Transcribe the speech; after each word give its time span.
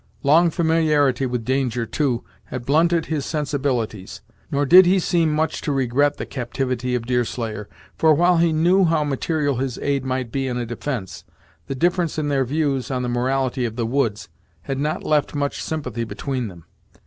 Long 0.23 0.49
familiarity 0.49 1.27
with 1.27 1.45
danger, 1.45 1.85
too, 1.85 2.23
had 2.45 2.65
blunted 2.65 3.05
his 3.05 3.23
sensibilities. 3.23 4.21
Nor 4.49 4.65
did 4.65 4.87
he 4.87 4.99
seem 4.99 5.31
much 5.31 5.61
to 5.61 5.71
regret 5.71 6.17
the 6.17 6.25
captivity 6.25 6.95
of 6.95 7.05
Deerslayer, 7.05 7.69
for, 7.99 8.11
while 8.15 8.37
he 8.39 8.51
knew 8.51 8.85
how 8.85 9.03
material 9.03 9.57
his 9.57 9.77
aid 9.77 10.03
might 10.03 10.31
be 10.31 10.47
in 10.47 10.57
a 10.57 10.65
defence, 10.65 11.23
the 11.67 11.75
difference 11.75 12.17
in 12.17 12.29
their 12.29 12.45
views 12.45 12.89
on 12.89 13.03
the 13.03 13.09
morality 13.09 13.63
of 13.63 13.75
the 13.75 13.85
woods, 13.85 14.27
had 14.63 14.79
not 14.79 15.03
left 15.03 15.35
much 15.35 15.61
sympathy 15.61 16.03
between 16.03 16.47
them. 16.47 16.65